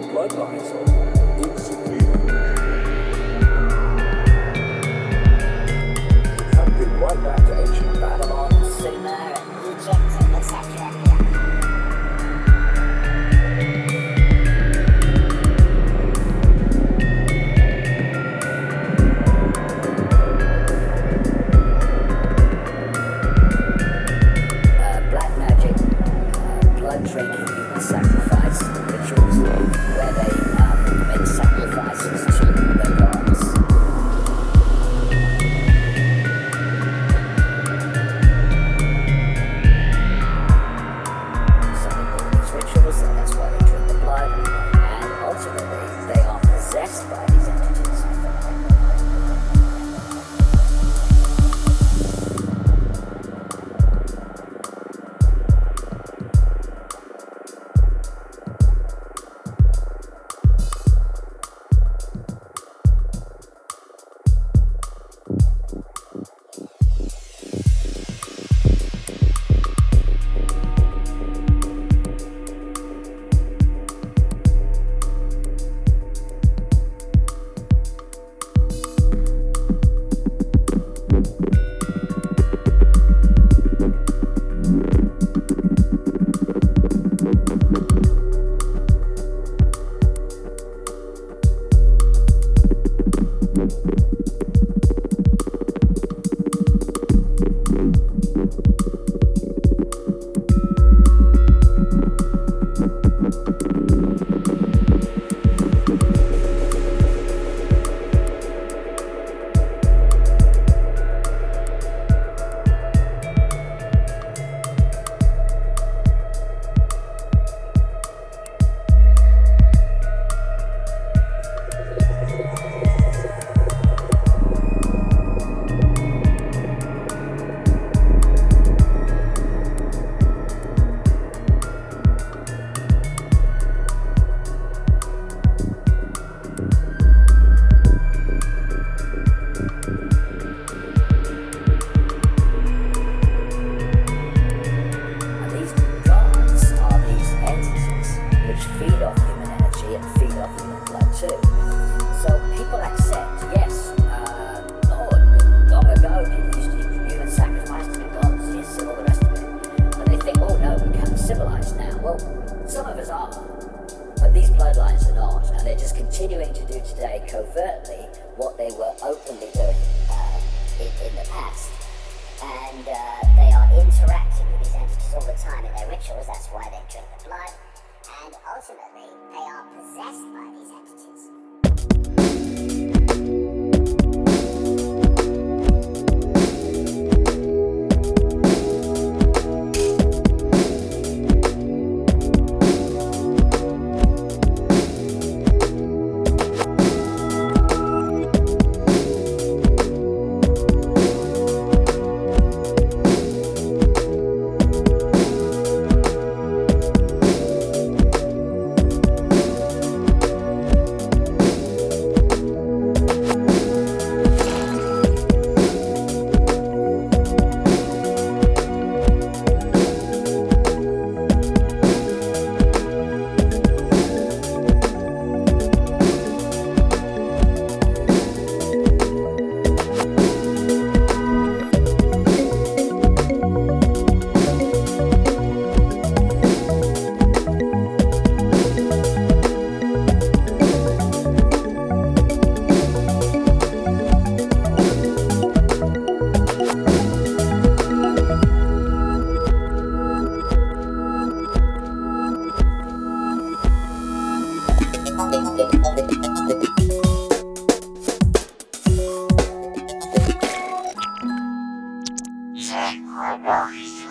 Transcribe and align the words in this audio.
bloodlines 0.00 0.97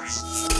え。 0.09 0.56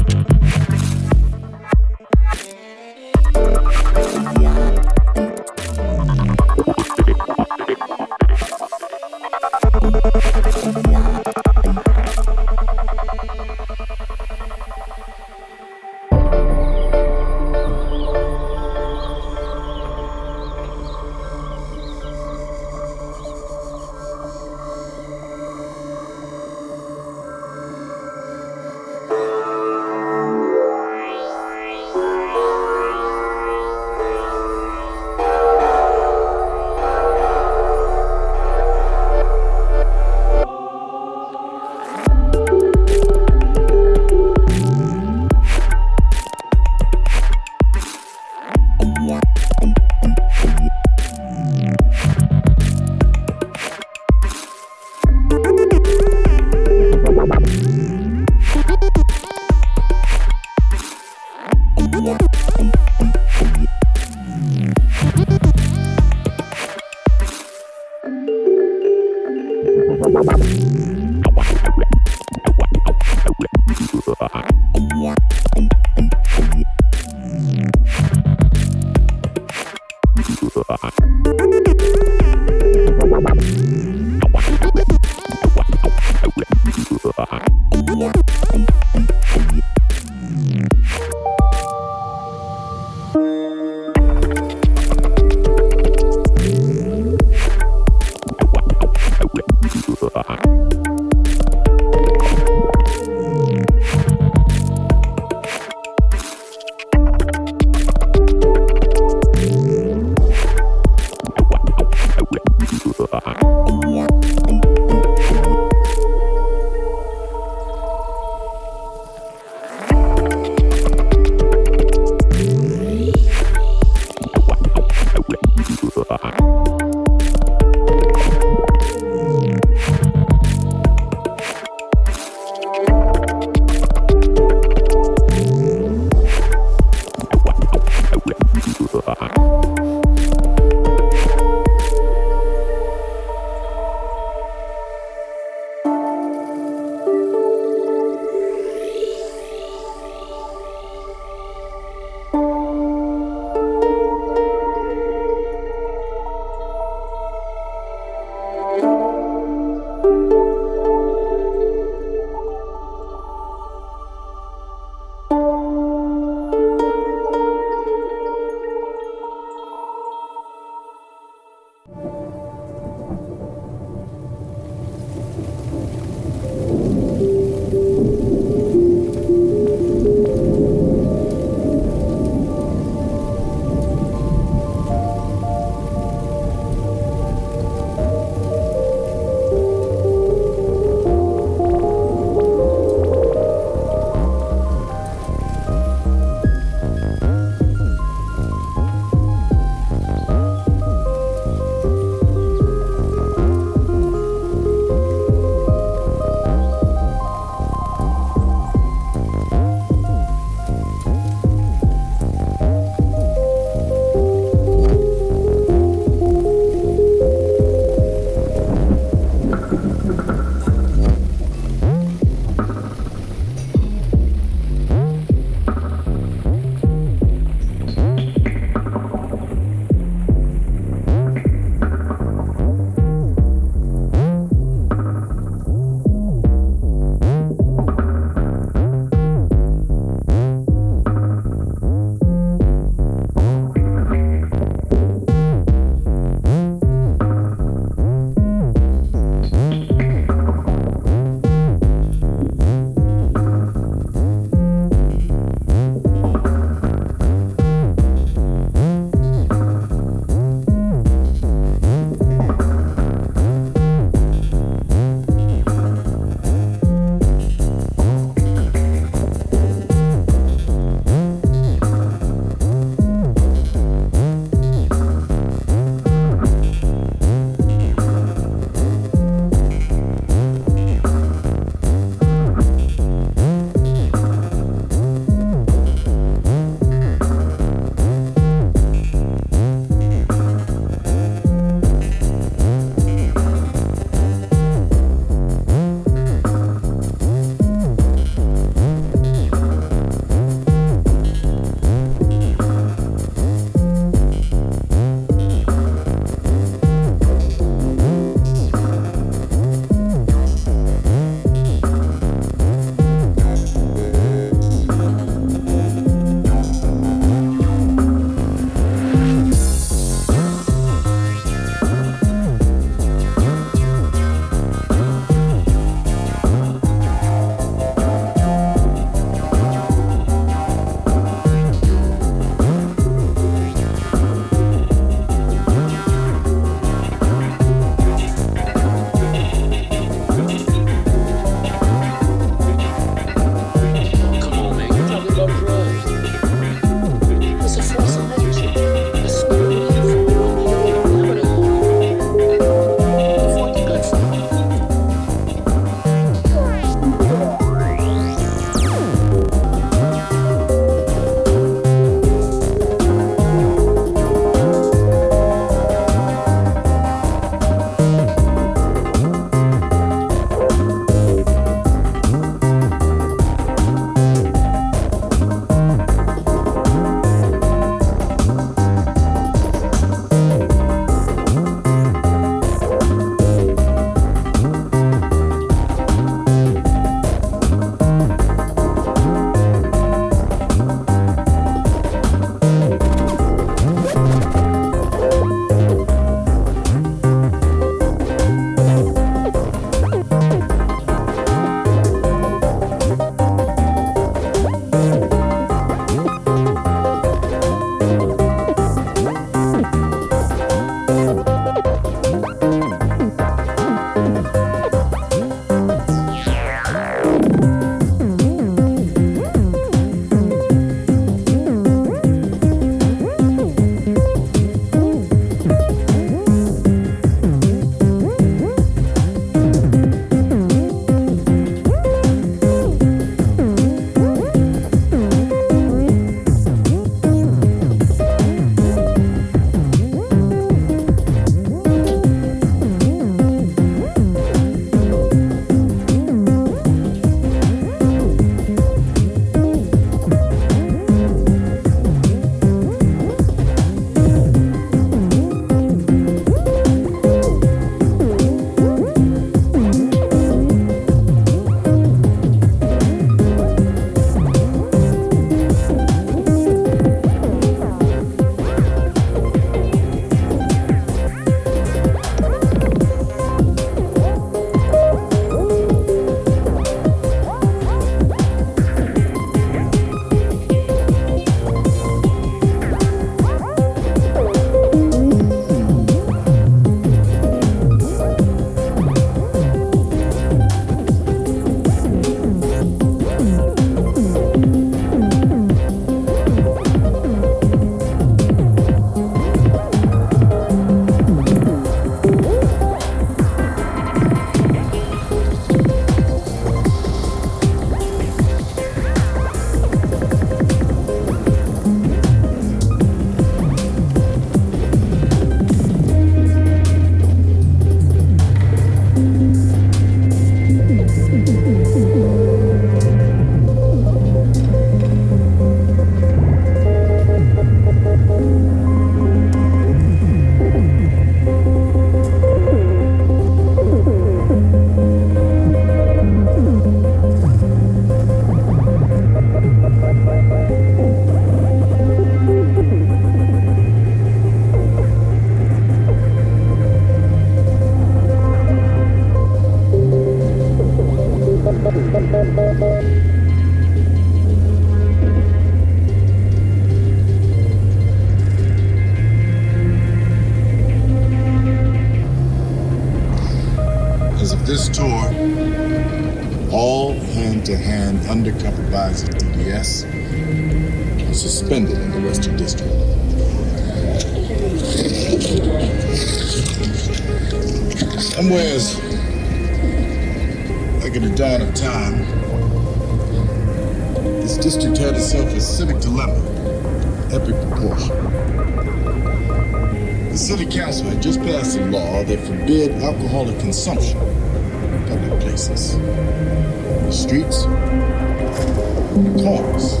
Had 591.14 591.22
just 591.22 591.40
passed 591.42 591.76
a 591.76 591.84
law 591.86 592.24
that 592.24 592.40
forbid 592.40 592.90
alcoholic 593.02 593.56
consumption 593.60 594.18
in 594.18 595.04
public 595.06 595.40
places, 595.40 595.96
the 595.96 597.12
streets, 597.12 597.62
the 597.62 599.30
corners. 599.40 600.00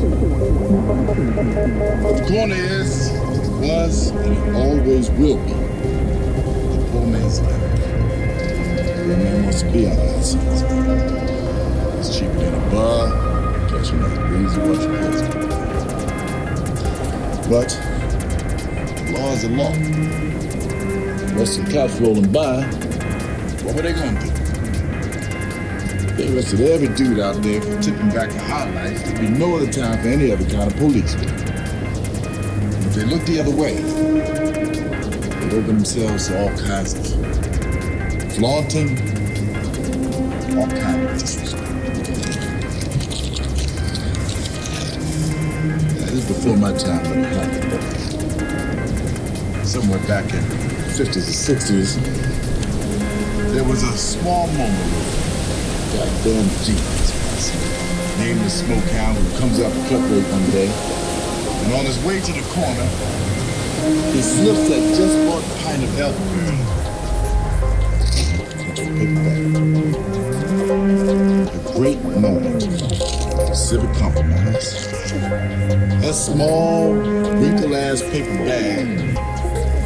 The 2.18 2.24
corner 2.28 2.56
is, 2.56 3.12
was, 3.60 4.10
and 4.10 4.36
it 4.36 4.54
always 4.56 5.10
will 5.12 5.38
be 5.38 5.52
the 5.52 6.88
poor 6.90 7.06
man's 7.06 7.40
life. 7.40 7.60
Where 9.06 9.16
man 9.16 9.44
wants 9.44 9.60
to 9.62 9.70
be 9.70 9.86
on 9.86 9.96
the 9.96 10.16
outside. 10.16 10.40
It's 12.00 12.18
cheaper 12.18 12.34
than 12.34 12.54
a 12.54 12.70
bar, 12.70 13.08
catching 13.68 14.00
that 14.00 14.18
breezy 14.26 14.58
watching 14.58 14.96
clothes. 14.96 15.22
But 17.48 17.70
law 19.12 19.32
is 19.32 19.44
a 19.44 19.48
law. 19.50 20.23
Western 21.36 21.66
cops 21.70 22.00
rolling 22.00 22.30
by, 22.30 22.62
what 23.64 23.74
were 23.74 23.82
they 23.82 23.92
gonna 23.92 24.20
do? 24.20 24.30
They 26.14 26.28
arrested 26.34 26.60
every 26.60 26.88
dude 26.88 27.18
out 27.18 27.42
there 27.42 27.60
for 27.60 27.82
tipping 27.82 28.10
back 28.10 28.30
to 28.30 28.38
high 28.38 28.70
life. 28.70 29.04
There'd 29.04 29.20
be 29.20 29.28
no 29.28 29.56
other 29.56 29.70
time 29.70 30.00
for 30.00 30.08
any 30.08 30.30
other 30.30 30.48
kind 30.48 30.70
of 30.70 30.76
police. 30.78 31.14
If 32.86 32.94
they 32.94 33.04
looked 33.04 33.26
the 33.26 33.40
other 33.40 33.50
way, 33.50 33.82
they'd 35.40 35.54
open 35.54 35.76
themselves 35.76 36.28
to 36.28 36.40
all 36.40 36.50
kinds 36.56 36.94
of 36.94 37.06
flaunting, 38.34 38.96
all 40.56 40.68
kinds 40.68 41.12
of 41.12 41.18
disrespect. 41.18 41.64
That 45.98 46.10
is 46.12 46.24
before 46.28 46.56
my 46.56 46.72
time 46.72 47.06
in 47.12 47.22
the 47.22 47.28
Hollywood. 47.28 47.82
Somewhere 49.66 49.98
back 50.06 50.32
in 50.32 50.48
the 50.48 50.73
50s 50.94 51.26
or 51.26 51.34
60s, 51.56 51.90
there 53.52 53.64
was 53.64 53.82
a 53.82 53.98
small 53.98 54.46
moment 54.46 54.70
of 54.70 55.92
goddamn 55.92 56.48
genius. 56.62 57.50
Named 58.16 58.38
the 58.38 58.48
smoke 58.48 58.84
hound 58.94 59.18
who 59.18 59.38
comes 59.40 59.58
out 59.58 59.72
the 59.72 59.80
cut 59.88 60.08
rate 60.08 60.22
one 60.30 60.50
day. 60.52 60.70
And 61.64 61.72
on 61.74 61.84
his 61.84 61.98
way 62.04 62.20
to 62.20 62.32
the 62.32 62.42
corner, 62.54 62.86
he 64.12 64.22
sniffs 64.22 64.68
that 64.68 64.94
just 64.94 65.18
bought 65.26 65.42
pint 65.64 65.82
of 65.82 65.98
elderberry. 65.98 66.60
A 71.50 71.72
great 71.76 72.00
moment 72.04 72.62
civic 73.56 73.92
compromise. 73.96 74.86
That 76.02 76.14
small, 76.14 76.92
wrinkled 76.92 77.72
ass 77.72 78.02
paper 78.02 78.44
bag 78.44 79.33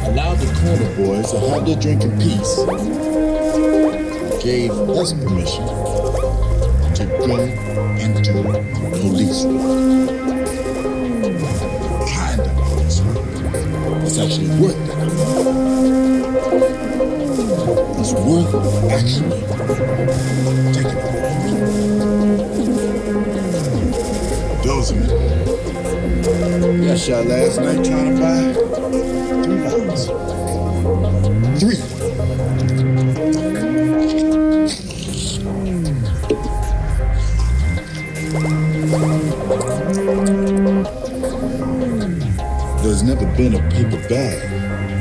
allowed 0.09 0.37
the 0.39 0.47
corner 0.59 0.89
boys 0.95 1.31
to 1.31 1.39
have 1.39 1.65
their 1.65 1.75
drink 1.75 2.03
in 2.03 2.11
peace. 2.17 2.55
Gave 4.43 4.71
us 4.71 5.13
permission 5.13 5.65
to 6.95 7.05
go 7.05 7.37
into 7.99 8.33
the 8.33 8.43
police. 9.01 9.43
Kind 12.09 12.41
of 12.41 12.47
police 12.57 13.01
work. 13.01 13.17
It's 14.03 14.17
actually 14.17 14.49
worth 14.59 14.79
that. 14.87 14.99
It's 17.99 18.13
worth 18.13 18.53
actually 18.91 19.41
taking 20.73 20.97
in. 20.97 21.59
Dozerman. 24.63 25.09
Got 25.29 25.38
shot 26.99 27.25
last 27.27 27.61
night 27.61 27.85
trying 27.85 28.13
to 28.13 28.21
buy 28.21 28.53
three 29.41 29.61
rounds. 29.61 30.07
Three. 31.61 31.79
There's 42.83 43.03
never 43.03 43.25
been 43.37 43.55
a 43.55 43.69
paper 43.69 44.09
bag 44.09 44.98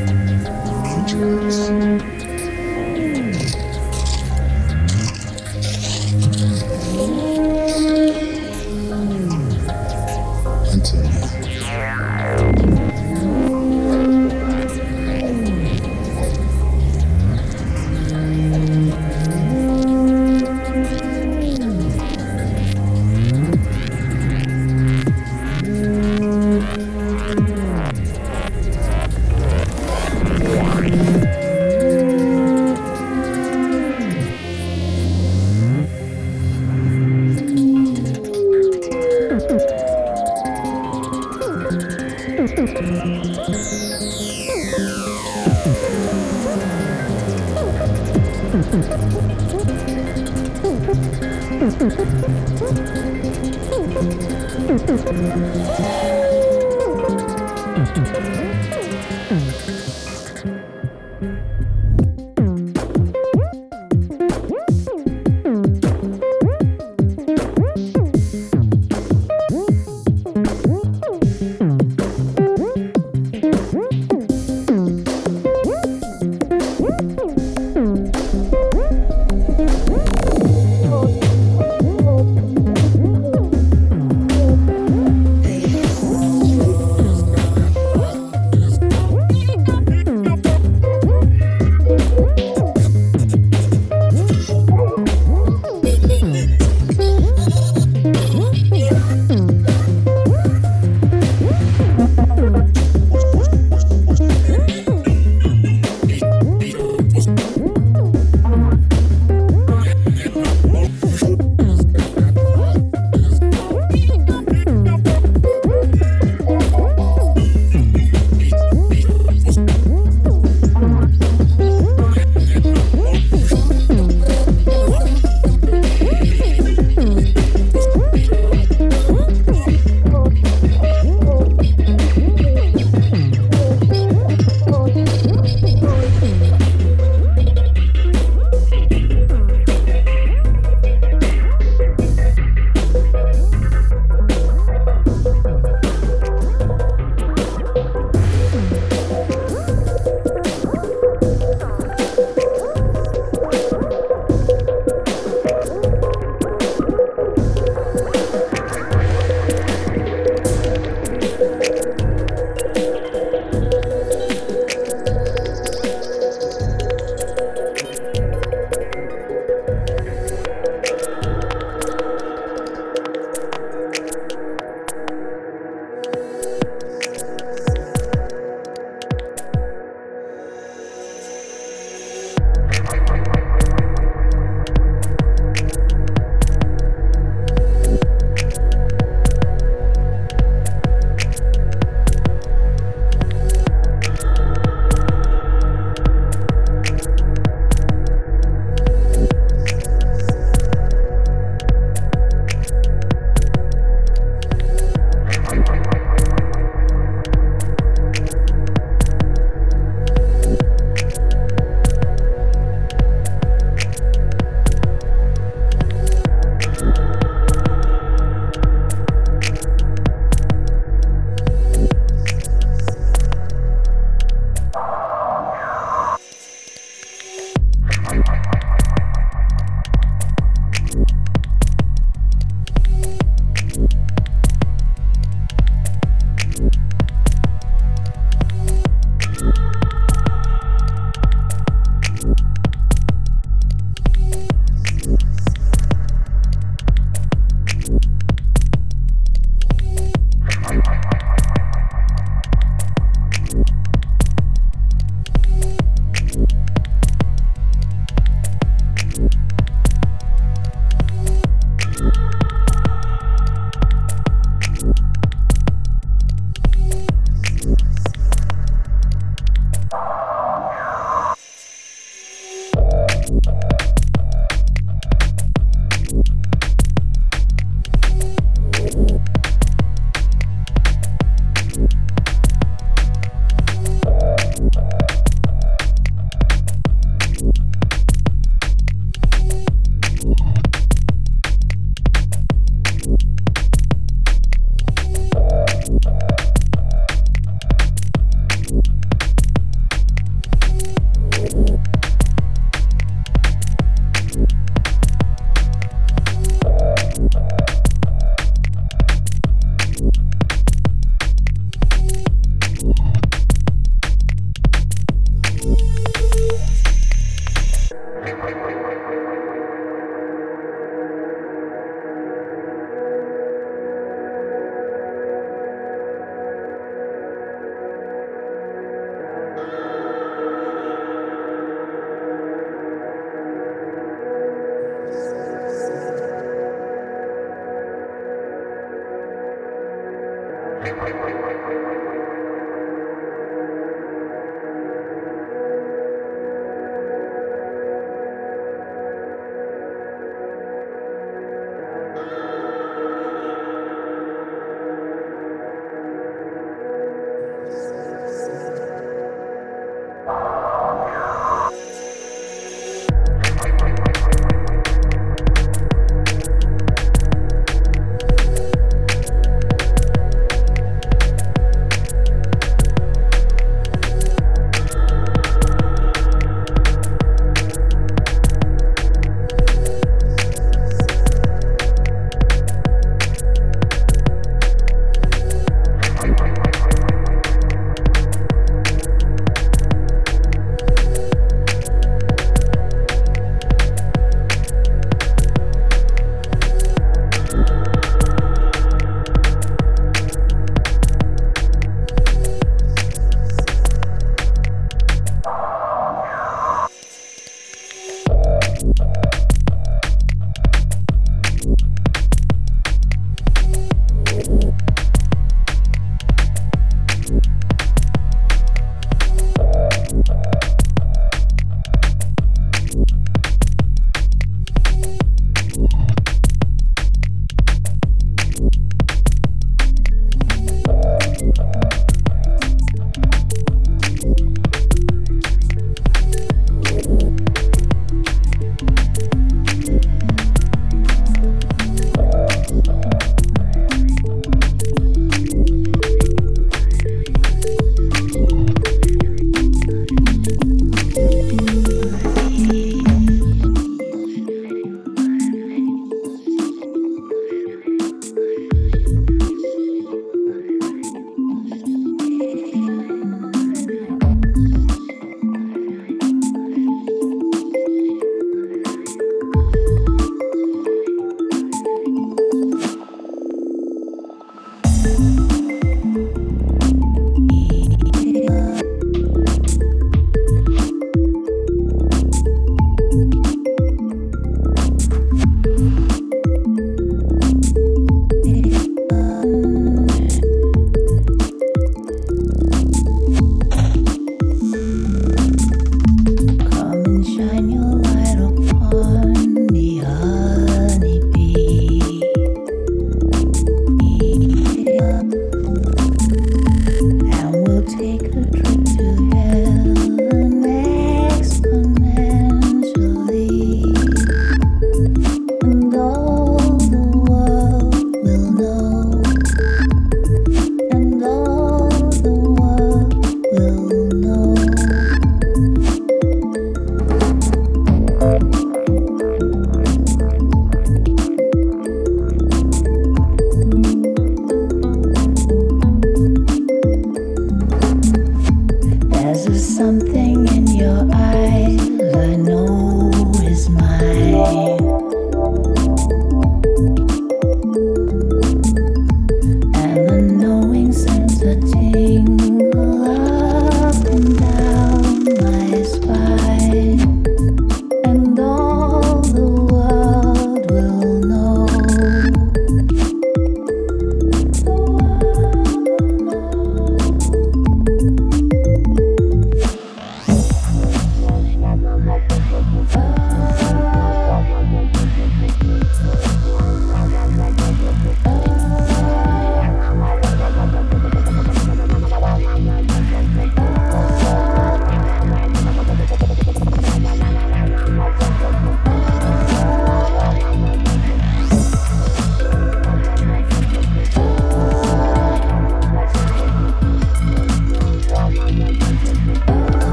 Wait, 340.80 340.92
wait. 340.92 342.27